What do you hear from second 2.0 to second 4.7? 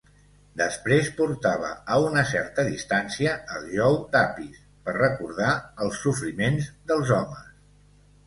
una certa distància el jou d'Apis